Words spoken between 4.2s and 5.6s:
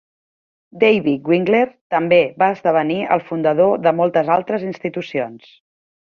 altres institucions.